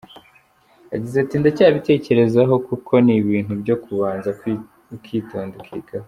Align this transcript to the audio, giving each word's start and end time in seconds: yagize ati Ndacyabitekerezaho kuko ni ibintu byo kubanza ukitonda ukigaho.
yagize 0.93 1.15
ati 1.19 1.35
Ndacyabitekerezaho 1.41 2.53
kuko 2.67 2.93
ni 3.05 3.13
ibintu 3.21 3.51
byo 3.61 3.75
kubanza 3.83 4.27
ukitonda 4.95 5.53
ukigaho. 5.61 5.99